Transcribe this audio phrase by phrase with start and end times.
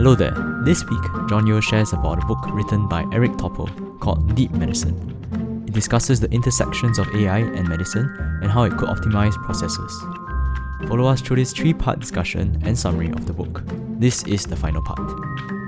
[0.00, 0.32] Hello there.
[0.64, 3.68] This week, John Yo shares about a book written by Eric Topol
[4.00, 4.96] called Deep Medicine.
[5.68, 8.08] It discusses the intersections of AI and medicine
[8.40, 9.92] and how it could optimize processes.
[10.88, 13.62] Follow us through this three part discussion and summary of the book.
[13.98, 15.59] This is the final part.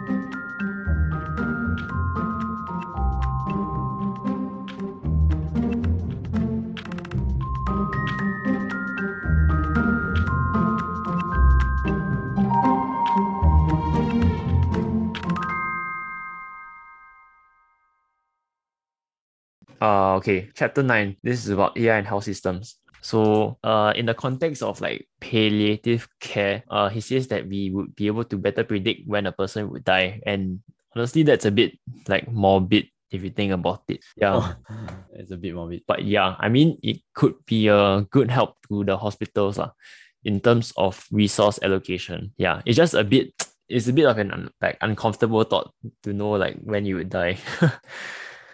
[19.83, 21.17] Uh, okay, chapter nine.
[21.27, 22.79] This is about AI and health systems.
[23.03, 27.97] So, uh, in the context of like palliative care, uh, he says that we would
[27.99, 30.63] be able to better predict when a person would die, and
[30.95, 31.75] honestly, that's a bit
[32.07, 34.07] like morbid if you think about it.
[34.15, 34.55] Yeah, Oh,
[35.19, 35.83] it's a bit morbid.
[35.89, 39.75] but yeah, I mean, it could be a good help to the hospitals lah,
[40.23, 42.31] in terms of resource allocation.
[42.39, 43.35] Yeah, it's just a bit.
[43.73, 45.73] It's a bit of an like uncomfortable thought
[46.05, 47.39] to know like when you would die.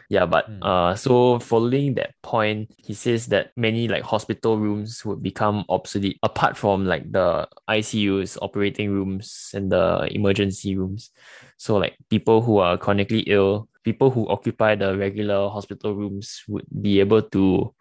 [0.09, 0.63] Yeah, but Hmm.
[0.63, 6.19] uh, so following that point, he says that many like hospital rooms would become obsolete
[6.23, 11.11] apart from like the ICUs, operating rooms, and the emergency rooms.
[11.59, 16.65] So like people who are chronically ill, people who occupy the regular hospital rooms would
[16.81, 17.75] be able to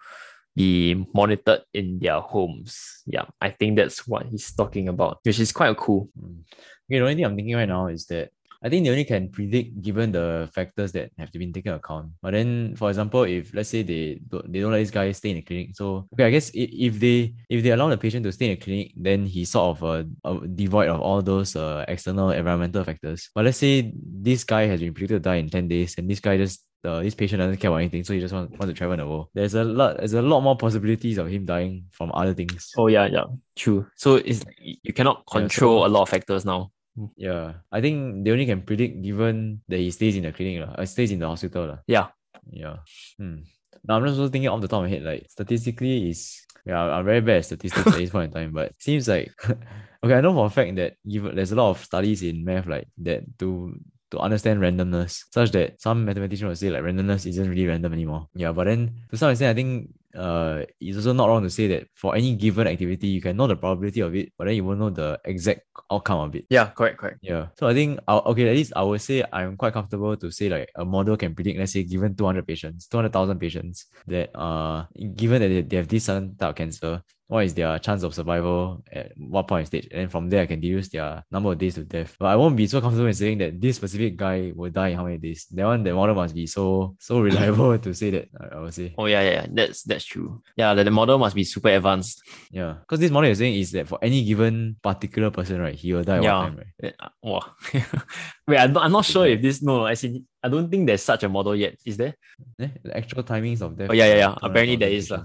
[0.55, 3.03] be monitored in their homes.
[3.05, 6.09] Yeah, I think that's what he's talking about, which is quite cool.
[6.19, 6.43] Mm.
[6.89, 8.31] Okay, the only thing I'm thinking right now is that
[8.63, 12.11] I think they only can predict given the factors that have to be taken account.
[12.21, 15.29] But then, for example, if let's say they don't, they don't let this guy stay
[15.29, 18.23] in the clinic, so okay, I guess if, if they if they allow the patient
[18.25, 21.55] to stay in the clinic, then he's sort of uh, uh, devoid of all those
[21.55, 23.29] uh, external environmental factors.
[23.35, 26.19] But let's say this guy has been predicted to die in ten days, and this
[26.19, 28.73] guy just uh, this patient doesn't care about anything, so he just want, want to
[28.73, 29.27] travel in the world.
[29.33, 32.71] There's a lot, there's a lot more possibilities of him dying from other things.
[32.77, 33.87] Oh yeah, yeah, true.
[33.95, 36.71] So it's you cannot Yeah, so- control a lot of factors now.
[37.15, 40.85] Yeah, I think they only can predict given that he stays in the clinic, uh,
[40.85, 41.67] stays in the hospital.
[41.67, 41.79] lah.
[41.87, 42.07] Yeah.
[42.49, 42.77] Yeah.
[43.17, 43.45] Hmm.
[43.87, 46.81] Now I'm just also thinking off the top of my head, like statistically is yeah,
[46.81, 49.31] I'm very bad at statistics at this point in time, but seems like
[50.03, 52.67] okay, I know for a fact that given there's a lot of studies in math
[52.67, 53.79] like that to
[54.11, 58.27] to understand randomness, such that some mathematicians will say like randomness isn't really random anymore.
[58.35, 61.67] Yeah, but then to some extent I think uh it's also not wrong to say
[61.67, 64.63] that for any given activity you can know the probability of it, but then you
[64.63, 65.61] won't know the exact
[65.91, 66.45] outcome of it.
[66.49, 67.19] Yeah, correct, correct.
[67.21, 67.47] Yeah.
[67.57, 70.49] So I think I'll, okay, at least I would say I'm quite comfortable to say
[70.49, 74.85] like a model can predict, let's say, given 200 patients, 200,000 patients, that uh,
[75.15, 78.13] given that they, they have this certain type of cancer, what is their chance of
[78.13, 79.87] survival at what point in stage?
[79.91, 82.15] And from there, I can deduce their number of days to death.
[82.17, 84.97] But I won't be so comfortable in saying that this specific guy will die in
[84.97, 85.45] how many days.
[85.51, 88.73] That one, the model must be so so reliable to say that, I, I would
[88.73, 88.95] say.
[88.97, 89.45] Oh yeah, yeah, yeah.
[89.51, 90.41] That's that's true.
[90.55, 92.21] Yeah, the, the model must be super advanced.
[92.49, 92.75] Yeah.
[92.79, 96.03] Because this model you're saying is that for any given particular person, right, he will
[96.03, 96.37] die at Yeah.
[96.39, 96.67] one time, right?
[96.83, 97.43] Eh, uh, Wow.
[98.47, 101.03] Wait, I'm not, I'm not sure if this no, I see I don't think there's
[101.03, 101.75] such a model yet.
[101.85, 102.15] Is there?
[102.59, 103.89] Eh, the actual timings of death.
[103.89, 104.35] Oh yeah, yeah, yeah.
[104.41, 105.23] Apparently there is lah.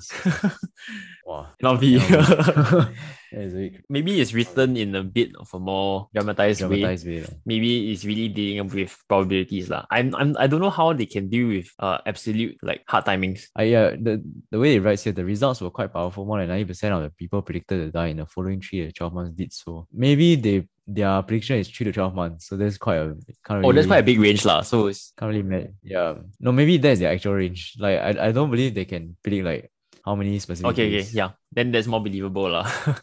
[1.24, 1.46] Wow.
[1.60, 2.02] Cannot be.
[3.32, 6.80] Yeah, it's a Maybe it's written in a bit of a more dramatized, way.
[6.80, 7.20] dramatized way.
[7.22, 7.32] lah.
[7.46, 9.86] Maybe it's really dealing with probabilities lah.
[9.90, 13.46] I'm, I'm I don't know how they can deal with uh absolute like hard timings.
[13.58, 16.26] Uh, yeah, the, the way it writes here, the results were quite powerful.
[16.26, 19.14] More than 90% of the people predicted to die in the following 3 to 12
[19.14, 19.86] months did so.
[19.92, 22.46] Maybe they their prediction is 3 to 12 months.
[22.46, 23.16] So that's quite a.
[23.44, 24.62] Can't Oh, that's quite a big range lah.
[24.62, 25.72] So it's Can't really met.
[25.82, 26.14] Yeah.
[26.40, 27.74] No, maybe that's their actual range.
[27.78, 29.70] Like, I, I don't believe they can predict like
[30.04, 30.70] how many specific.
[30.72, 31.30] okay, okay, yeah.
[31.50, 32.68] Then that's more believable lah.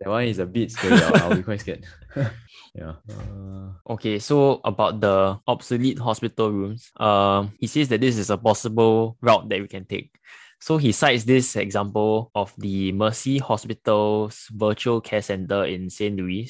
[0.00, 1.00] That one is a bit scary.
[1.00, 1.84] I'll, I'll be quite scared.
[2.74, 2.94] yeah.
[3.08, 8.36] Uh, Okay, so about the obsolete hospital rooms, um, he says that this is a
[8.38, 10.10] possible route that we can take.
[10.58, 16.16] So he cites this example of the Mercy Hospital's virtual care center in St.
[16.16, 16.48] Louis.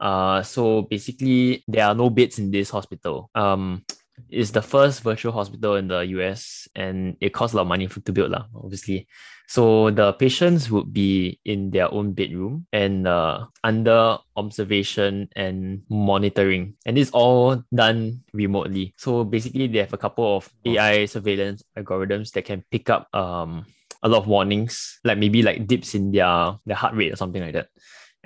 [0.00, 3.30] Uh, so basically, there are no beds in this hospital.
[3.34, 3.84] Um,
[4.30, 7.86] it's the first virtual hospital in the US, and it costs a lot of money
[7.86, 9.06] for, to build, lah, obviously.
[9.46, 16.74] So the patients would be in their own bedroom and uh, under observation and monitoring.
[16.84, 18.94] And it's all done remotely.
[18.98, 23.66] So basically they have a couple of AI surveillance algorithms that can pick up um
[24.02, 27.42] a lot of warnings, like maybe like dips in their, their heart rate or something
[27.42, 27.68] like that.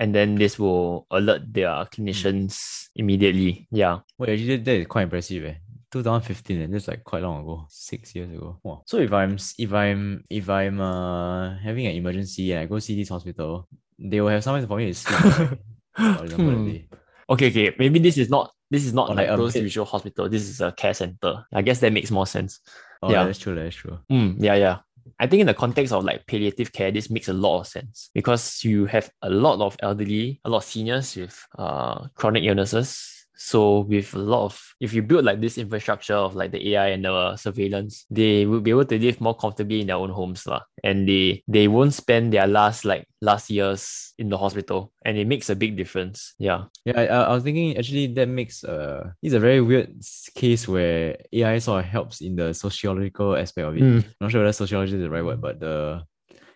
[0.00, 3.68] And then this will alert their clinicians immediately.
[3.70, 4.00] Yeah.
[4.16, 5.44] Well, actually, that, is quite impressive.
[5.44, 5.54] Eh.
[5.92, 8.58] 2015, and that's like quite long ago, six years ago.
[8.62, 8.82] Wow.
[8.86, 12.96] So if I'm if I'm if I'm uh having an emergency and I go see
[12.96, 13.68] this hospital,
[13.98, 15.20] they will have somewhere for me to sleep.
[15.20, 15.58] right?
[16.16, 16.94] For example, that Hmm.
[17.30, 17.74] Okay, okay.
[17.78, 20.28] Maybe this is not this is not Or like, like a those usual hospital.
[20.28, 21.44] This is a care center.
[21.52, 22.60] I guess that makes more sense.
[23.02, 23.24] Oh, Yeah.
[23.24, 23.54] that's true.
[23.54, 23.98] That's true.
[24.10, 24.76] Mm, yeah, yeah.
[25.18, 28.10] I think in the context of like palliative care, this makes a lot of sense
[28.14, 33.19] because you have a lot of elderly, a lot of seniors with uh chronic illnesses.
[33.40, 36.88] So with a lot of if you build like this infrastructure of like the AI
[36.88, 40.46] and the surveillance, they will be able to live more comfortably in their own homes.
[40.46, 40.60] lah.
[40.84, 44.92] And they they won't spend their last like last years in the hospital.
[45.06, 46.34] And it makes a big difference.
[46.38, 46.68] Yeah.
[46.84, 49.96] Yeah, I, I was thinking actually that makes uh it's a very weird
[50.34, 53.82] case where AI sort of helps in the sociological aspect of it.
[53.82, 54.04] Mm.
[54.20, 56.04] Not sure whether sociology is the right word, but the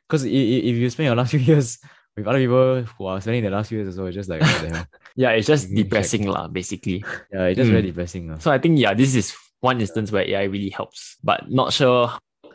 [0.07, 1.79] because if you spend your last few years
[2.17, 4.41] with other people who are spending the last few years as well, it's just like
[4.41, 4.87] what the hell.
[5.17, 7.05] Yeah, it's just You depressing lah, basically.
[7.33, 7.87] Yeah, it's just very Mm.
[7.95, 8.29] depressing.
[8.31, 8.39] lah.
[8.39, 12.11] So I think yeah, this is one instance where AI really helps, but not sure.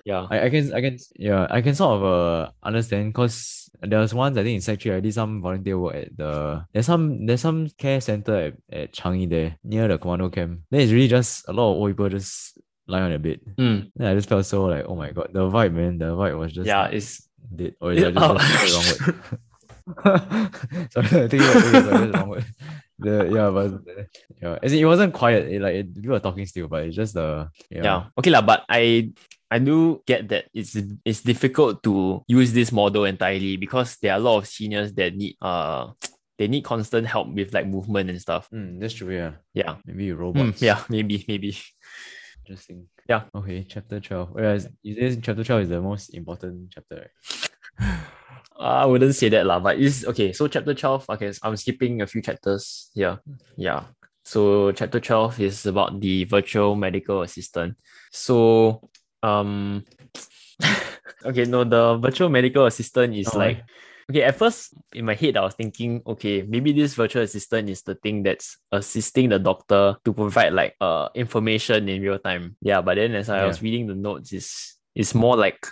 [0.06, 0.28] Yeah.
[0.32, 4.14] I, I can I can yeah I can sort of uh understand because there was
[4.14, 7.26] once I think in Sec 3 I did some volunteer work at the there's some
[7.28, 10.62] there's some care center at, at Changi there near the commando camp.
[10.72, 12.58] Then it's really just a lot of old people just
[12.88, 13.40] lying on a bed.
[13.60, 13.92] Mm.
[13.96, 16.52] Then I just felt so like oh my god the vibe man the vibe was
[16.54, 18.38] just Yeah, it's dead or is it- just, oh.
[18.38, 19.40] just the wrong word?
[20.92, 22.46] sorry, I think it was, the wrong word.
[23.00, 23.80] The yeah, but
[24.42, 25.48] yeah, as in, it wasn't quiet.
[25.48, 27.84] It, like it, people were talking still, but it's just the yeah.
[27.84, 28.04] yeah.
[28.20, 29.14] Okay lah, but I
[29.50, 30.76] I do get that it's
[31.06, 35.16] it's difficult to use this model entirely because there are a lot of seniors that
[35.16, 35.96] need uh
[36.38, 38.50] they need constant help with like movement and stuff.
[38.52, 39.16] Mm, that's true.
[39.16, 39.76] Yeah, Yeah.
[39.86, 40.62] maybe Hmm, robots.
[40.62, 41.56] yeah, maybe, maybe.
[42.44, 42.88] Interesting.
[43.08, 43.24] Yeah.
[43.34, 44.30] Okay, chapter 12.
[44.32, 47.49] Whereas you say chapter 12 is the most important chapter, right?
[48.60, 50.34] I wouldn't say that lah, but it's okay.
[50.34, 53.20] So chapter 12, okay, I'm skipping a few chapters here.
[53.56, 53.86] Yeah.
[54.26, 57.78] So chapter 12 is about the virtual medical assistant.
[58.12, 58.90] So
[59.24, 59.86] um
[61.26, 63.64] okay, no, the virtual medical assistant is Oh, like
[64.12, 67.82] okay, at first in my head I was thinking, okay, maybe this virtual assistant is
[67.84, 72.58] the thing that's assisting the doctor to provide like uh information in real time.
[72.62, 73.48] Yeah, but then as I Yeah.
[73.48, 75.66] was reading the notes, it's it's more like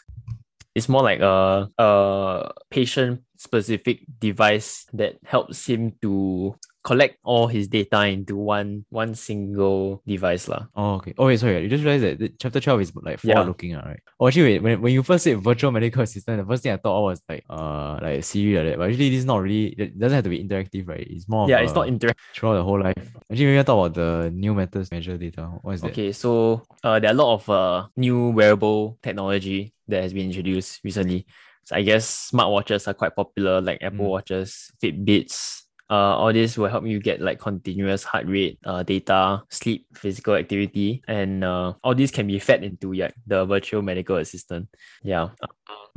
[0.78, 6.54] it's more like a, a patient specific device that helps him to
[6.84, 10.68] collect all his data into one one single device lah.
[10.76, 11.14] Oh, okay.
[11.18, 11.62] Oh, wait, sorry.
[11.64, 13.34] You just realized that chapter 12 is like Yeah.
[13.34, 14.00] forward looking, right?
[14.20, 16.78] Oh, actually, wait, when, when you first said virtual medical assistant, the first thing I
[16.78, 18.78] thought was like, uh, like Siri like that.
[18.78, 21.06] But actually, this is not really, it doesn't have to be interactive, right?
[21.10, 22.16] It's more of Yeah, it's not interactive.
[22.34, 22.96] throughout the whole life.
[23.30, 25.44] Actually, maybe I talk about the new methods measure data.
[25.62, 25.92] What is that?
[25.92, 30.28] Okay, so uh, there are a lot of uh, new wearable technology that has been
[30.28, 31.26] introduced recently.
[31.66, 34.10] So I guess smartwatches are quite popular, like Apple Mm.
[34.10, 35.64] Watches, Fitbits.
[35.90, 40.36] Uh, all this will help you get like continuous heart rate, uh, data, sleep, physical
[40.36, 44.68] activity, and uh, all these can be fed into yeah, the virtual medical assistant.
[45.04, 45.30] Yeah,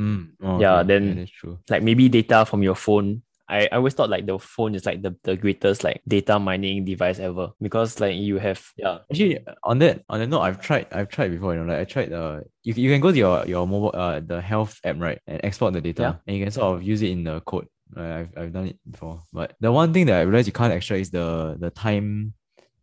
[0.00, 0.88] Mm, oh, Yeah, okay.
[0.88, 1.58] then- that's true.
[1.68, 3.22] like maybe data from your phone.
[3.48, 6.84] I, I always thought like the phone is like the, the greatest like data mining
[6.84, 10.86] device ever because like you have yeah Actually, on that on that note, I've tried
[10.92, 11.54] I've tried before.
[11.54, 12.12] You know, like I tried.
[12.12, 15.40] Uh, you, you can go to your your mobile uh the health app right and
[15.42, 16.14] export the data, Yeah.
[16.28, 17.66] and you can sort of use it in the code.
[17.96, 19.22] Uh, I've I've done it before.
[19.32, 22.34] But the one thing that I realized you can't extract is the the time,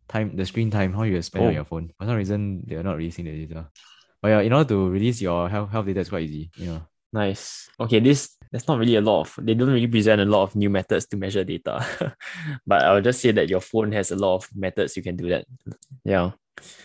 [0.08, 1.48] time the screen time how you spend Oh.
[1.48, 1.90] on your phone.
[1.98, 3.68] For some reason, they are not releasing the data.
[4.20, 6.50] But yeah, in order to release your health health data, it's quite easy.
[6.56, 6.82] You know.
[7.12, 7.70] Nice.
[7.80, 10.56] Okay, this there's not really a lot of they don't really present a lot of
[10.56, 11.80] new methods to measure data.
[12.66, 15.28] but I'll just say that your phone has a lot of methods you can do
[15.30, 15.46] that.
[16.04, 16.32] Yeah.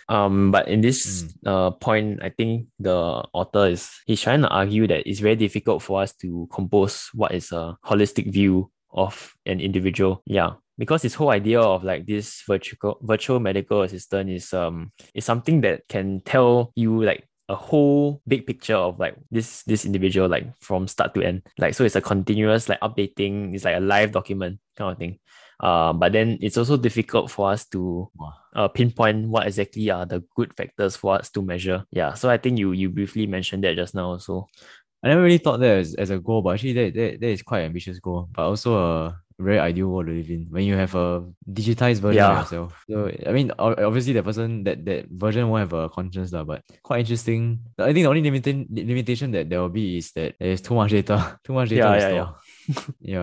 [0.10, 4.88] Um, but in this uh point, I think the author is he's trying to argue
[4.88, 9.60] that it's very difficult for us to compose what is a holistic view of an
[9.60, 10.22] individual.
[10.26, 10.54] Yeah.
[10.78, 15.62] Because this whole idea of like this virtual virtual medical assistant is um is something
[15.62, 20.48] that can tell you like a whole big picture of like this this individual like
[20.60, 24.12] from start to end like so it's a continuous like updating it's like a live
[24.12, 25.20] document kind of thing
[25.64, 28.12] uh but then it's also difficult for us to
[28.56, 32.36] uh, pinpoint what exactly are the good factors for us to measure yeah so i
[32.38, 34.44] think you you briefly mentioned that just now so
[35.04, 37.44] I never really thought that as, as a goal, but actually that, that that is
[37.44, 40.80] quite an ambitious goal, but also a very ideal world to live in when you
[40.80, 42.40] have a digitized version Yeah.
[42.40, 42.72] of yourself.
[42.88, 46.64] So I mean, obviously the person that that version won't have a conscience, lah, but
[46.88, 47.60] quite interesting.
[47.76, 50.92] I think the only limitation limitation that there will be is that there's too much
[50.96, 52.28] data, too much data Yeah, yeah, store.
[52.32, 52.32] yeah,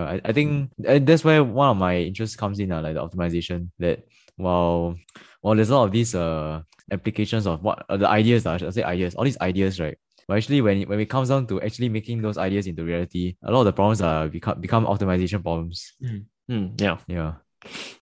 [0.05, 3.07] I, I think uh, that's where one of my interests comes in, uh, like the
[3.07, 3.69] optimization.
[3.79, 4.05] That
[4.35, 4.95] while
[5.41, 8.57] while there's a lot of these uh applications of what uh, the ideas, uh, I
[8.57, 9.97] should say ideas, all these ideas, right?
[10.27, 13.35] But actually, when it, when it comes down to actually making those ideas into reality,
[13.43, 15.93] a lot of the problems are become become optimization problems.
[16.47, 17.33] Hmm, yeah Yeah.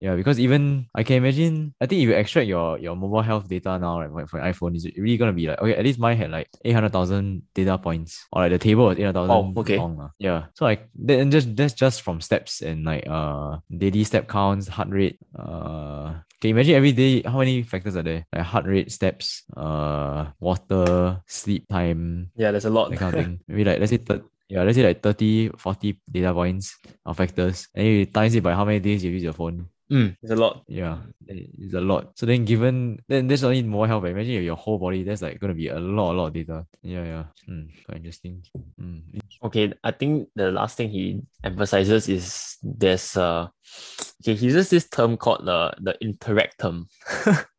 [0.00, 3.48] Yeah, because even I can imagine, I think if you extract your your mobile health
[3.48, 6.30] data now, right, for, iPhone, is really gonna be like okay, at least mine had
[6.30, 9.60] like eight hundred thousand data points, or like the table was eight hundred thousand Oh,
[9.60, 9.78] okay.
[9.78, 9.96] long.
[9.98, 10.10] lah.
[10.18, 14.68] Yeah, so like then just that's just from steps and like uh daily step counts,
[14.68, 15.18] heart rate.
[15.34, 18.24] Uh, can you imagine every day how many factors are there?
[18.32, 23.24] Like heart rate, steps, uh, water, sleep time, yeah there's a lot that kind of
[23.24, 23.40] thing.
[23.48, 23.98] Maybe like let's say
[24.48, 27.68] yeah, let's say like 30, 40 data points or factors.
[27.74, 29.68] And you times it by how many days you use your phone.
[29.90, 30.64] Mm, it's a lot.
[30.68, 32.12] Yeah, it's a lot.
[32.18, 34.04] So then, given then there's only more help.
[34.04, 36.66] Imagine if your whole body, there's like gonna be a lot, a lot of data.
[36.82, 37.24] Yeah, yeah.
[37.48, 38.44] Mm, quite interesting.
[38.80, 39.20] Mm.
[39.44, 43.48] Okay, I think the last thing he emphasizes is there's uh
[44.22, 46.84] okay, he uses this term called the the interactome.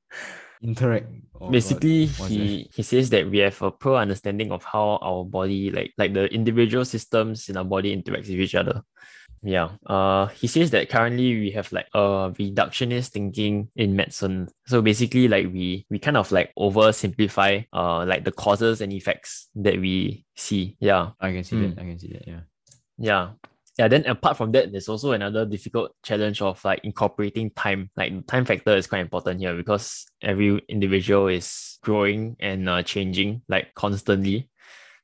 [0.62, 1.08] Interact.
[1.51, 5.94] Basically, he he says that we have a pro understanding of how our body, like
[5.98, 8.82] like the individual systems in our body interacts with each other.
[9.42, 9.70] Yeah.
[9.86, 14.50] Uh he says that currently we have like a reductionist thinking in medicine.
[14.68, 19.48] So basically like we we kind of like oversimplify uh like the causes and effects
[19.56, 20.75] that we see.
[20.82, 21.12] Yeah.
[21.22, 21.75] I can see Mm.
[21.75, 21.82] that.
[21.82, 22.28] I can see that.
[22.28, 22.42] Yeah.
[22.98, 23.30] Yeah.
[23.80, 27.90] Yeah, then apart from that, there's also another difficult challenge of like incorporating time.
[27.96, 33.42] Like time factor is quite important here because every individual is growing and uh, changing
[33.48, 34.50] like constantly.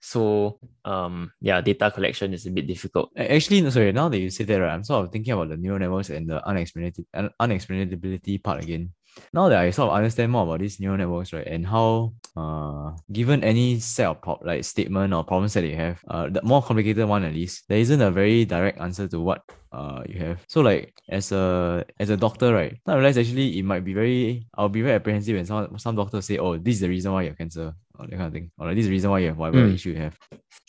[0.01, 3.11] So um yeah, data collection is a bit difficult.
[3.15, 3.93] Actually, no, sorry.
[3.93, 6.29] Now that you say that, right, I'm sort of thinking about the neural networks and
[6.29, 8.91] the unexplainability, un- unexplainability part again.
[9.33, 12.91] Now that I sort of understand more about these neural networks, right, and how, uh,
[13.11, 16.61] given any set of pro- like statement or problems that you have, uh, the more
[16.61, 19.41] complicated one at least, there isn't a very direct answer to what
[19.71, 20.39] uh you have.
[20.47, 24.47] So like as a as a doctor, right, I realize actually it might be very,
[24.57, 27.23] I'll be very apprehensive when some some doctors say, oh, this is the reason why
[27.23, 29.19] you have cancer, or that kind of thing, or like this is the reason why
[29.19, 29.73] you have whatever Mm.
[29.73, 30.17] issue you have.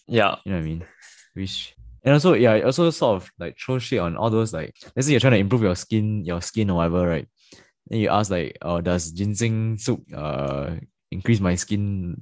[0.07, 0.37] Yeah.
[0.45, 0.85] You know what I mean?
[1.35, 1.75] Which
[2.05, 5.13] and also yeah, also sort of like throw shit on all those like let's say
[5.13, 7.29] you're trying to improve your skin, your skin or whatever, right?
[7.89, 10.77] Then you ask like, oh, does ginseng soup uh
[11.11, 12.17] increase my skin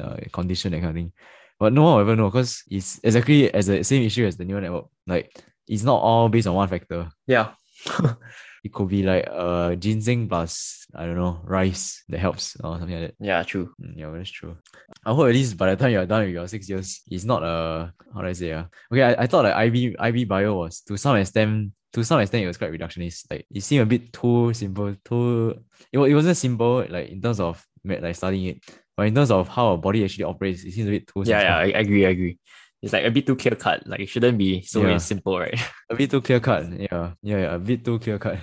[0.00, 1.12] uh, condition that kind of thing?
[1.58, 4.44] But no one will ever know because it's exactly as the same issue as the
[4.44, 4.86] neural network.
[5.06, 5.30] Like
[5.68, 7.10] it's not all based on one factor.
[7.26, 7.50] Yeah.
[8.62, 12.92] It could be like uh ginseng plus I don't know rice that helps or something
[13.00, 13.14] like that.
[13.18, 13.72] Yeah, true.
[13.80, 14.58] Mm, Yeah, well, that's true.
[15.06, 17.42] I hope at least by the time you're done with your six years, it's not
[17.42, 18.64] a how do I say uh?
[18.92, 22.44] Okay, I, I thought like IB IB bio was to some extent to some extent
[22.44, 23.26] it was quite reductionist.
[23.30, 25.60] Like it seemed a bit too simple, too
[25.92, 28.62] it, it wasn't simple like in terms of like studying it,
[28.96, 31.42] but in terms of how our body actually operates, it seems a bit too Yeah,
[31.42, 32.38] yeah, I, I agree, I agree.
[32.82, 33.86] It's like a bit too clear cut.
[33.86, 34.96] Like it shouldn't be so Yeah.
[34.98, 35.58] simple, right?
[35.90, 36.70] A bit too clear cut.
[36.72, 38.38] Yeah, yeah, yeah, a bit too clear cut.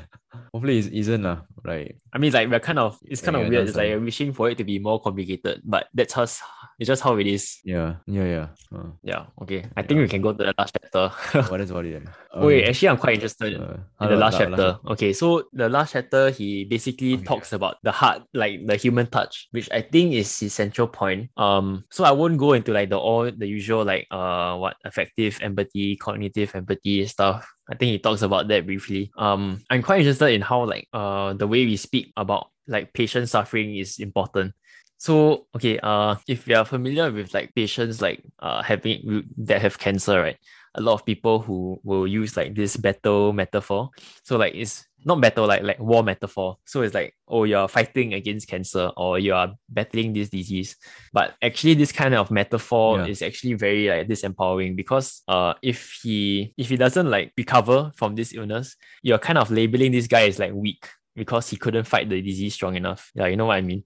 [0.54, 3.50] Hopefully it isn't uh, like I mean, like we're kind of it's kind Yeah, of
[3.50, 3.68] weird.
[3.68, 6.42] It's like like- wishing for it to be more complicated, but that's us.
[6.80, 7.58] It's just how it is.
[7.66, 8.48] yeah, yeah, yeah.
[8.74, 9.26] Uh, Yeah.
[9.42, 9.66] Okay.
[9.76, 11.10] I think we can go to the last chapter.
[11.50, 12.14] what is what it then?
[12.46, 14.78] Wait, actually, I'm quite interested uh, in the last la- chapter.
[14.94, 17.24] Okay, so the last chapter, he basically Okay.
[17.24, 21.32] talks about the heart, like the human touch, which I think is his central point.
[21.36, 25.40] Um, so I won't go into like the all the usual like uh what affective
[25.42, 27.42] empathy, cognitive empathy stuff.
[27.70, 29.12] I think he talks about that briefly.
[29.18, 33.30] Um, I'm quite interested in how like uh the way we speak about like patient
[33.30, 34.54] suffering is important.
[34.98, 39.78] So okay, uh, if you are familiar with like patients like uh having that have
[39.78, 40.38] cancer, right?
[40.76, 43.90] A lot of people who will use like this battle metaphor.
[44.24, 46.58] So like it's not battle like like war metaphor.
[46.66, 50.76] So it's like oh you're fighting against cancer or you are battling this disease.
[51.14, 53.06] But actually this kind of metaphor Yeah.
[53.06, 58.16] is actually very like disempowering because uh if he if he doesn't like recover from
[58.16, 62.10] this illness, you're kind of labeling this guy as like weak because he couldn't fight
[62.10, 63.12] the disease strong enough.
[63.16, 63.84] Yeah, you know what I mean?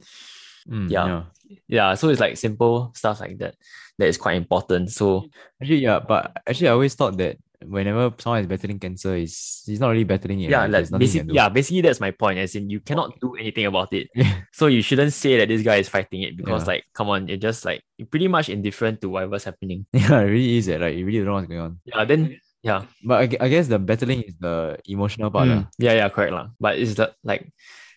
[0.69, 1.05] Mm, yeah.
[1.07, 1.23] yeah.
[1.67, 3.55] Yeah, so it's like simple stuff like that
[3.97, 4.91] that is quite important.
[4.91, 5.25] So
[5.61, 9.79] Actually, yeah, but actually, I always thought that whenever someone is battling cancer, is he's
[9.79, 10.49] not really battling it.
[10.49, 10.69] yeah, right?
[10.69, 12.39] like There's nothing you can basically, yeah, basically that's my point.
[12.39, 14.09] As in, you cannot do anything about it.
[14.53, 16.73] So you shouldn't say that this guy is fighting it because, Yeah.
[16.75, 19.85] like, come on, you're just like you're pretty much indifferent to whatever's happening.
[19.93, 20.67] yeah, it really is.
[20.69, 21.79] eh, Like, you really don't know what's going on.
[21.85, 25.47] Yeah, then yeah, But I, I guess the battling is the emotional part.
[25.47, 26.49] Mm, yeah, yeah, correct lah.
[26.59, 27.49] But it's the like,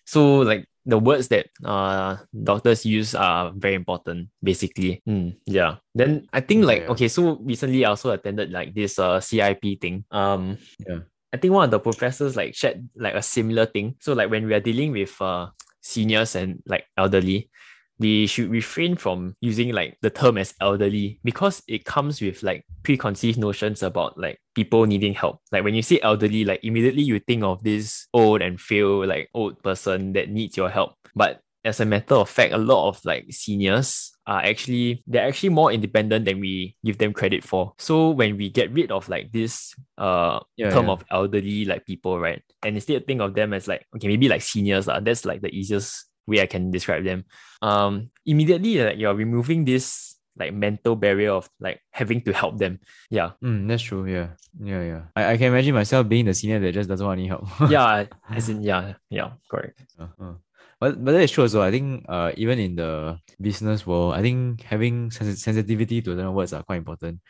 [0.04, 4.28] so like the words that uh doctors use are very important.
[4.42, 5.76] Basically, Mm, yeah.
[5.94, 6.92] Then I think like Yeah.
[6.92, 10.04] okay, so recently I also attended like this uh CIP thing.
[10.11, 11.00] Um, Yeah.
[11.32, 13.96] I think one of the professors like shared like a similar thing.
[13.99, 15.49] So like when we are dealing with uh
[15.80, 17.49] seniors and like elderly,
[17.98, 22.64] we should refrain from using like the term as elderly because it comes with like
[22.82, 25.40] preconceived notions about like people needing help.
[25.52, 29.30] Like when you say elderly, like immediately you think of this old and frail like
[29.34, 30.94] old person that needs your help.
[31.14, 35.50] But as a matter of fact, a lot of like seniors are actually they're actually
[35.50, 37.72] more independent than we give them credit for.
[37.78, 40.92] So when we get rid of like this uh Yeah, term yeah.
[40.92, 42.42] of elderly like people, right?
[42.64, 45.00] And instead think of them as like okay, maybe like seniors, lah.
[45.00, 47.24] That's like the easiest way I can describe them.
[47.62, 52.80] Um immediately like you're removing this like mental barrier of like having to help them.
[53.10, 53.32] Yeah.
[53.42, 54.04] Mm, that's true.
[54.06, 54.34] Yeah.
[54.58, 55.02] Yeah, yeah.
[55.14, 57.46] I, I can imagine myself being the senior that just doesn't want any help.
[57.70, 58.06] Yeah.
[58.30, 59.78] as in yeah, yeah, correct.
[59.98, 60.34] Uh, uh.
[60.80, 61.62] But but that is true also.
[61.62, 66.34] I think uh even in the business world, I think having sens- sensitivity to certain
[66.34, 67.20] words are quite important.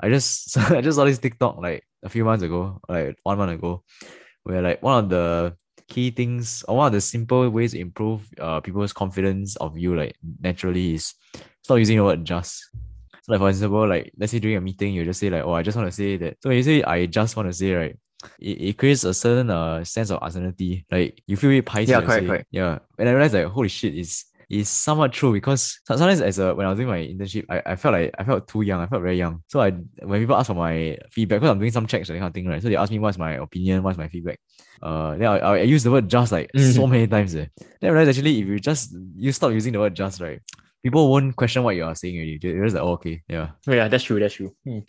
[0.00, 3.52] I just I just saw this TikTok like a few months ago, like one month
[3.52, 3.82] ago,
[4.42, 5.54] where like one of the
[5.88, 9.96] key things or one of the simple ways to improve uh people's confidence of you
[9.96, 11.14] like naturally is
[11.62, 12.70] stop using the word just.
[13.22, 15.52] So like for example, like let's say during a meeting, you just say like, oh,
[15.52, 16.36] I just want to say that.
[16.42, 17.96] So when you say I just want to say, right?
[18.40, 20.84] It, it creates a certain uh sense of uncertainty.
[20.90, 21.88] Like you feel it pies.
[21.88, 22.46] Yeah, correct, correct.
[22.50, 22.78] Yeah.
[22.98, 26.66] And I realized like, holy shit, is is somewhat true because sometimes as a when
[26.66, 28.80] I was doing my internship, I, I felt like I felt too young.
[28.80, 29.42] I felt very young.
[29.48, 32.20] So I when people ask for my feedback, because I'm doing some checks and that
[32.20, 32.62] kind of thing, right?
[32.62, 34.40] So they ask me what's my opinion, what's my feedback.
[34.80, 36.70] Uh, then I, I, use the word just like mm-hmm.
[36.70, 37.34] so many times.
[37.34, 37.46] Eh.
[37.80, 40.40] Then I realized actually if you just you stop using the word just right,
[40.82, 42.38] people won't question what you are saying already.
[42.40, 43.50] They're just like, oh, okay, yeah.
[43.66, 44.20] Oh, yeah, that's true.
[44.20, 44.54] That's true.
[44.64, 44.80] Hmm.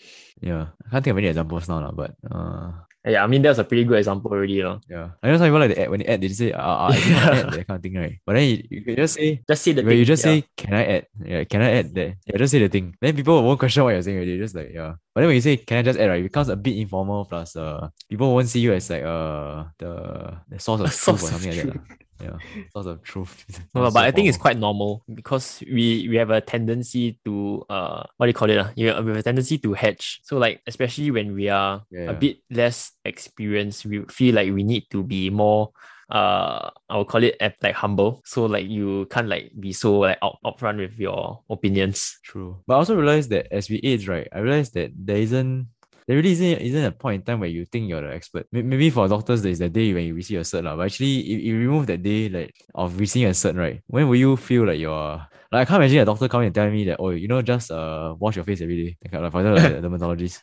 [0.41, 2.71] Yeah, I can't think of any examples now, but uh,
[3.05, 4.61] yeah, I mean that's a pretty good example already.
[4.61, 4.79] Lo.
[4.89, 5.11] Yeah.
[5.23, 6.91] I know some people like the ad, when they add, they just say, uh, uh
[6.91, 8.19] add, that kind of thing, right?
[8.25, 9.97] But then you, you can just say just say the thing.
[9.97, 10.31] You just yeah.
[10.31, 11.07] say, Can I add?
[11.23, 12.15] Yeah, can I add that?
[12.25, 12.95] Yeah, just say the thing.
[12.99, 14.37] Then people won't question what you're saying already.
[14.37, 14.95] Just like, yeah.
[15.13, 17.25] But then when you say can I just add, right, it becomes a bit informal
[17.25, 21.27] plus uh people won't see you as like uh the, the source of truth or
[21.31, 22.37] something like that yeah
[22.73, 23.45] source of truth
[23.75, 27.63] no, but so i think it's quite normal because we we have a tendency to
[27.69, 28.71] uh what do you call it uh?
[28.75, 32.11] we have a tendency to hedge so like especially when we are yeah.
[32.11, 35.71] a bit less experienced we feel like we need to be more
[36.09, 38.21] uh I'll call it like humble.
[38.25, 42.17] So like you can't like be so like up upfront with your opinions.
[42.23, 42.57] True.
[42.65, 45.67] But I also realized that as we age, right, I realized that there isn't
[46.09, 48.47] there really isn't, isn't a point in time where you think you're the expert.
[48.51, 50.63] Maybe for doctors, there's the day when you receive a cert.
[50.63, 53.83] But actually, if you remove that day like of receiving a cert, right?
[53.85, 56.73] When will you feel like you're like I can't imagine a doctor coming and telling
[56.73, 58.97] me that, oh, you know, just uh wash your face every day.
[59.03, 60.41] Like, for example, like the dermatologist.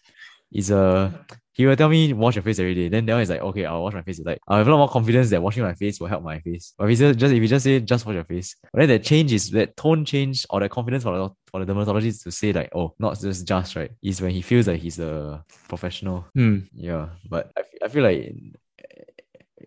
[0.52, 1.10] It's a uh,
[1.52, 2.88] he will tell me wash your face every day.
[2.88, 4.20] Then that one is like, okay, I'll wash my face.
[4.24, 6.74] Like I have a lot more confidence that washing my face will help my face.
[6.78, 8.88] But if you just, just if you just say just wash your face, but then
[8.90, 12.30] that change is that tone change or the confidence for the for the dermatologist to
[12.30, 16.26] say like, oh, not just just right, is when he feels like he's a professional.
[16.36, 16.68] Mm.
[16.74, 17.08] Yeah.
[17.28, 18.34] But I, I feel like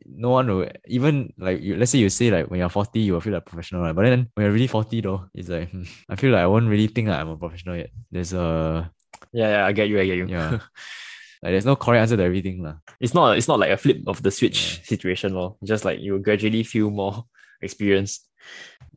[0.05, 3.13] no one will even like you, let's say you say like when you're 40 you
[3.13, 5.83] will feel like professional right but then when you're really 40 though it's like hmm,
[6.09, 8.91] I feel like I won't really think like I'm a professional yet there's a
[9.31, 10.59] yeah yeah I get you I get you yeah
[11.41, 12.63] Like there's no correct answer to everything.
[12.63, 12.75] La.
[12.99, 14.83] It's not it's not like a flip of the switch yeah.
[14.83, 17.23] situation, or just like you gradually feel more
[17.61, 18.27] experienced.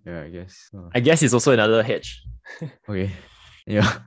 [0.07, 0.71] Yeah, I guess.
[0.75, 0.91] Oh.
[0.95, 2.23] I guess it's also another hedge.
[2.89, 3.11] okay.
[3.67, 3.99] Yeah.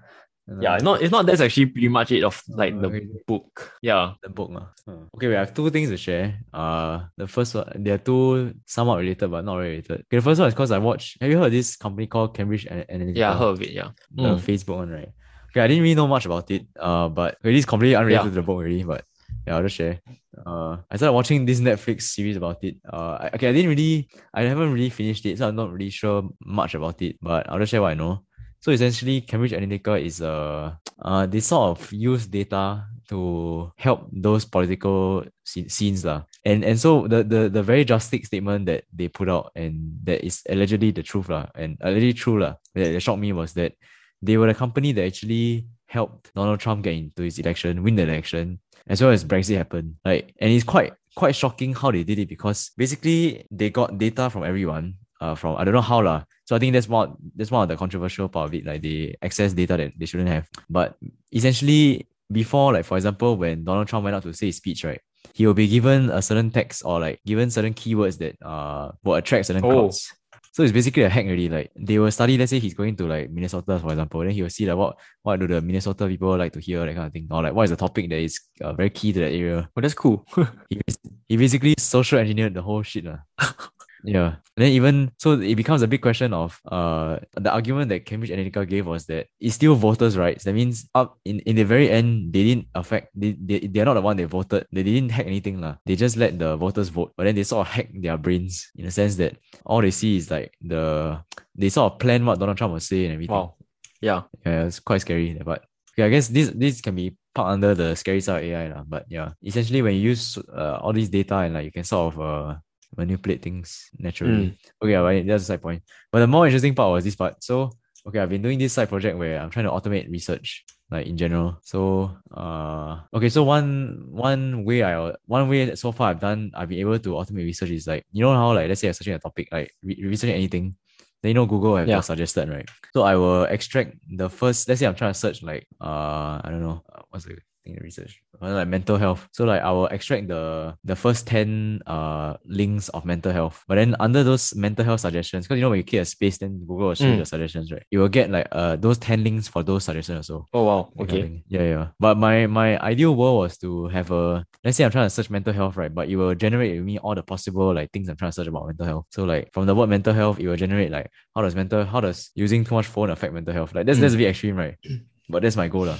[0.61, 3.07] Yeah, not it's not that's actually pretty much it of like the okay.
[3.25, 3.71] book.
[3.81, 4.13] Yeah.
[4.21, 4.51] The book.
[4.87, 4.91] Uh.
[5.15, 6.37] Okay, we have two things to share.
[6.53, 9.91] Uh the first one they are two somewhat related but not related.
[9.91, 12.35] Okay, the first one is because I watched have you heard of this company called
[12.35, 13.17] Cambridge Analytica?
[13.17, 13.89] Yeah, I heard of it, yeah.
[14.11, 14.39] The mm.
[14.39, 15.09] Facebook one, right?
[15.55, 16.67] Okay, I didn't really know much about it.
[16.77, 18.29] Uh, but it is completely unrelated yeah.
[18.29, 18.83] to the book already.
[18.83, 19.05] But
[19.45, 20.01] yeah, I'll just share.
[20.45, 22.77] Uh, I started watching this Netflix series about it.
[22.91, 26.29] Uh, okay, I didn't really, I haven't really finished it, so I'm not really sure
[26.43, 27.17] much about it.
[27.21, 28.25] But I'll just share what I know.
[28.59, 34.09] So essentially, Cambridge Analytica is a, uh, uh, they sort of use data to help
[34.11, 36.23] those political scenes lah.
[36.43, 40.25] And and so the, the the very drastic statement that they put out and that
[40.25, 43.73] is allegedly the truth lah, and allegedly true lah, that, that shocked me was that
[44.21, 48.03] they were a company that actually helped Donald Trump get into his election, win the
[48.03, 49.95] election, as well as Brexit happened.
[50.03, 54.29] Like, and it's quite quite shocking how they did it because basically they got data
[54.29, 54.95] from everyone.
[55.21, 56.23] Uh, from I don't know how lah.
[56.43, 58.65] So I think that's one that's one of the controversial part of it.
[58.65, 60.47] Like they access data that they shouldn't have.
[60.69, 60.97] But
[61.31, 64.99] essentially, before like for example, when Donald Trump went out to say his speech, right,
[65.33, 69.15] he will be given a certain text or like given certain keywords that uh will
[69.15, 69.69] attract certain oh.
[69.69, 70.13] crowds.
[70.55, 71.49] So it's basically a hack already.
[71.49, 74.41] Like they will study, let's say he's going to like Minnesota, for example, then he
[74.41, 77.11] will see like what what do the Minnesota people like to hear, that kind of
[77.11, 77.27] thing.
[77.29, 79.69] Or like what is the topic that is uh, very key to that area.
[79.75, 80.25] Oh, that's cool.
[80.69, 80.79] he,
[81.27, 83.05] he basically social engineered the whole shit.
[83.05, 83.17] Uh.
[84.05, 84.35] Yeah.
[84.55, 88.31] And then even so it becomes a big question of uh the argument that Cambridge
[88.31, 90.43] Analytica gave was that it's still voters' rights.
[90.45, 93.95] That means up in, in the very end they didn't affect they, they they're not
[93.95, 94.67] the one they voted.
[94.71, 95.59] They didn't hack anything.
[95.59, 95.75] La.
[95.85, 97.13] They just let the voters vote.
[97.17, 100.17] But then they sort of hack their brains in the sense that all they see
[100.17, 101.19] is like the
[101.55, 103.35] they sort of plan what Donald Trump will say and everything.
[103.35, 103.55] Wow.
[104.01, 104.23] Yeah.
[104.45, 105.33] Yeah, it's quite scary.
[105.43, 108.69] But okay, I guess this this can be part under the scary side of AI.
[108.69, 108.83] La.
[108.83, 109.31] But yeah.
[109.43, 112.55] Essentially when you use uh, all these data and like you can sort of uh
[112.97, 114.47] manipulate things naturally.
[114.47, 114.57] Mm.
[114.81, 115.83] Okay, right, that's a side point.
[116.11, 117.43] But the more interesting part was this part.
[117.43, 117.71] So,
[118.07, 121.17] okay, I've been doing this side project where I'm trying to automate research, like in
[121.17, 121.59] general.
[121.63, 126.51] So, uh, okay, so one one way I one way that so far I've done,
[126.55, 128.93] I've been able to automate research is like you know how like let's say I'm
[128.93, 130.75] searching a topic, like re- researching anything.
[131.21, 132.01] Then you know Google have yeah.
[132.01, 132.69] suggested, right?
[132.93, 134.69] So I will extract the first.
[134.69, 137.81] Let's say I'm trying to search like uh I don't know uh, what's the think
[137.81, 139.27] research like mental health.
[139.31, 143.75] So like I will extract the the first ten uh links of mental health, but
[143.75, 146.59] then under those mental health suggestions, because you know when you click a space, then
[146.59, 147.23] Google will show you Mm.
[147.23, 147.83] the suggestions, right?
[147.91, 150.45] You will get like uh those ten links for those suggestions also.
[150.53, 150.91] Oh wow.
[150.95, 151.43] that kind of Okay.
[151.47, 151.87] Yeah, yeah.
[151.99, 155.29] But my my ideal world was to have a let's say I'm trying to search
[155.29, 155.93] mental health, right?
[155.93, 158.47] But it will generate with me all the possible like things I'm trying to search
[158.47, 159.05] about mental health.
[159.09, 162.01] So like from the word mental health, it will generate like how does mental how
[162.01, 163.73] does using too much phone affect mental health?
[163.73, 164.75] Like that's that's a bit extreme, right?
[165.29, 165.85] But that's my goal.
[165.89, 165.97] lah.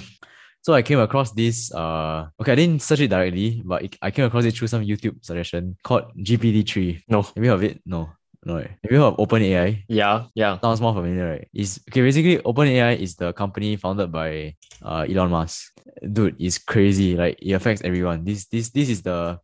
[0.66, 4.10] So I came across this uh okay, I didn't search it directly, but it, I
[4.10, 7.04] came across it through some YouTube suggestion called GPT-3.
[7.06, 7.22] No.
[7.22, 7.80] Have you heard of it?
[7.86, 8.10] No.
[8.44, 8.56] No.
[8.56, 8.70] right?
[8.82, 9.84] Have you heard of OpenAI?
[9.86, 10.24] Yeah.
[10.34, 10.58] Yeah.
[10.58, 11.48] Sounds more familiar, right?
[11.54, 12.02] Is okay.
[12.02, 15.70] Basically, OpenAI is the company founded by uh Elon Musk.
[16.02, 17.14] Dude, it's crazy.
[17.14, 18.24] Like it affects everyone.
[18.24, 19.38] This this this is the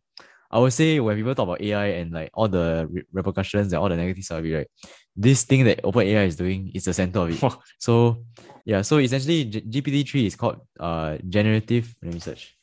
[0.51, 3.79] I would say when people talk about AI and like all the re- repercussions and
[3.81, 4.67] all the negative stuff, right?
[5.15, 7.53] This thing that OpenAI is doing is the center of it.
[7.77, 8.23] so
[8.65, 12.55] yeah, so essentially G- GPT-3 is called uh generative let me search.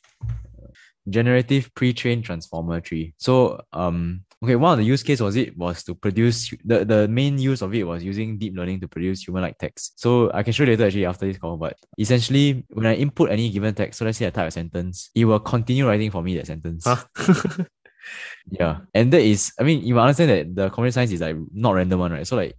[1.09, 3.13] Generative pre-trained transformer tree.
[3.17, 7.07] So um okay, one of the use case was it was to produce the, the
[7.07, 9.99] main use of it was using deep learning to produce human-like text.
[9.99, 13.29] So I can show you later actually after this call, but essentially when I input
[13.29, 16.23] any given text, so let's say I type a sentence, it will continue writing for
[16.23, 16.85] me that sentence.
[16.85, 17.03] Huh?
[18.49, 18.79] Yeah.
[18.93, 21.99] And that is, I mean, you understand that the computer science is like not random
[21.99, 22.27] one, right?
[22.27, 22.55] So like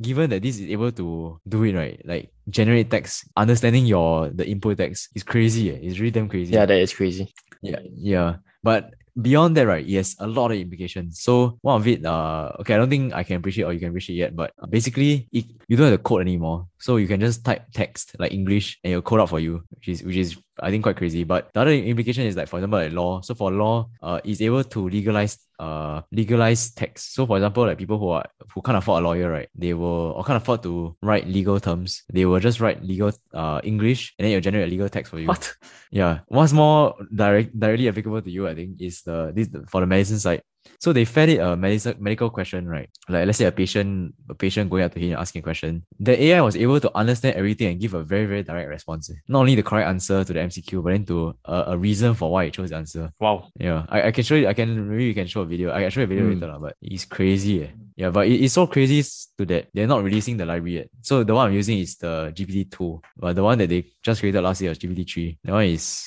[0.00, 2.00] given that this is able to do it, right?
[2.04, 5.70] Like generate text, understanding your the input text is crazy.
[5.70, 5.78] Eh?
[5.82, 6.52] It's really damn crazy.
[6.52, 7.32] yeah, that is crazy.
[7.62, 8.36] Yeah, yeah.
[8.62, 11.20] But beyond that, right, yes, a lot of implications.
[11.20, 13.80] So one of it, uh, okay, I don't think I can appreciate it or you
[13.80, 16.66] can appreciate it yet, but basically, it, you don't have to code anymore.
[16.78, 19.88] So you can just type text like English and it'll code out for you, which
[19.88, 21.24] is which is I think quite crazy.
[21.24, 23.20] But the other implication is like, for example, like law.
[23.20, 27.14] So for law, uh, is able to legalize uh legalize text.
[27.14, 29.48] So for example, like people who are who can't afford a lawyer, right?
[29.54, 32.02] They will or can't afford to write legal terms.
[32.12, 35.18] They will just write legal uh English and then it'll generate a legal text for
[35.18, 35.28] you.
[35.28, 35.54] What?
[35.90, 39.86] Yeah, what's more direct directly applicable to you, I think, is the this for the
[39.86, 40.42] medicine side.
[40.78, 42.88] So they fed it a medical medical question, right?
[43.08, 45.84] Like let's say a patient a patient going up to him and asking a question.
[45.98, 49.10] The AI was able to understand everything and give a very very direct response.
[49.28, 52.30] Not only the correct answer to the MCQ, but then to a, a reason for
[52.30, 53.12] why it chose the answer.
[53.18, 53.48] Wow.
[53.58, 54.46] Yeah, I, I can show you.
[54.48, 55.72] I can maybe you can show a video.
[55.72, 56.40] I can show you a video Mm.
[56.40, 57.64] later, but it's crazy.
[57.64, 57.68] Eh.
[57.96, 59.02] Yeah, but it, it's so crazy
[59.38, 60.88] to that they're not releasing the library yet.
[61.02, 64.20] So the one I'm using is the GPT two, but the one that they just
[64.20, 65.38] created last year was GPT three.
[65.44, 66.06] That one is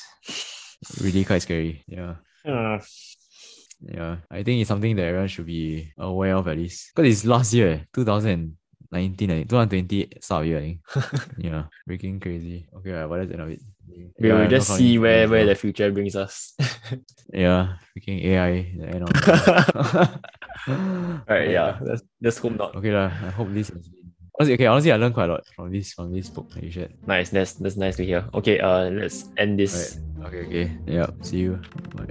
[1.02, 1.84] really quite scary.
[1.88, 2.15] Yeah.
[2.46, 2.80] Uh,
[3.82, 6.92] Yeah, I think it's something that everyone should be aware of at least.
[6.96, 8.58] Because it's last year, 2019,
[8.92, 8.98] I
[9.46, 10.80] think, 2020 start of year, I think.
[11.38, 12.68] yeah, freaking crazy.
[12.78, 13.62] Okay, right, what is the end of it?
[14.20, 16.54] we Yeah, will just see where where the future brings us.
[17.34, 18.72] Yeah, freaking AI.
[18.78, 19.10] The end of
[21.28, 21.78] Alright, yeah.
[21.82, 22.76] Let's let's hope not.
[22.76, 23.12] Okay, lah.
[23.12, 24.08] I hope this has been.
[24.40, 26.72] Honestly, okay, honestly, I learned quite a lot from this from this book that you
[26.72, 26.94] shared.
[27.06, 28.24] Nice, that's that's nice to hear.
[28.34, 29.76] Okay, uh let's end this.
[29.76, 29.94] Right.
[30.28, 30.66] Okay, okay.
[30.88, 31.08] Yeah.
[31.22, 31.60] See you.
[31.96, 32.08] Bye.